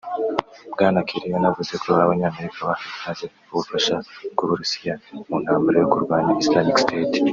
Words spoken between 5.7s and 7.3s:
yo kurwanya Islamic State